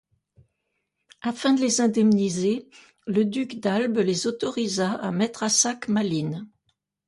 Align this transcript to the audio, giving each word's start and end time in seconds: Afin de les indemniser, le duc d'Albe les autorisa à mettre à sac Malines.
Afin 1.21 1.53
de 1.53 1.61
les 1.61 1.79
indemniser, 1.79 2.67
le 3.05 3.23
duc 3.23 3.59
d'Albe 3.59 3.99
les 3.99 4.25
autorisa 4.25 4.93
à 4.93 5.11
mettre 5.11 5.43
à 5.43 5.49
sac 5.49 5.89
Malines. 5.89 6.47